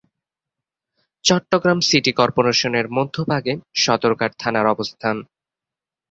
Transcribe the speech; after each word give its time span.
Chittagong 1.25 1.79
city 1.89 2.11
কর্পোরেশনের 2.13 2.85
মধ্যভাগে 2.97 3.53
সদরঘাট 3.75 4.31
থানার 4.39 4.67
অবস্থান। 4.67 5.15